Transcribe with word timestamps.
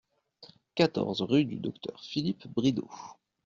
quatorze 0.73 1.21
rue 1.21 1.45
du 1.45 1.57
Docteur 1.59 1.99
Philippe 2.01 2.47
Bridot 2.47 2.89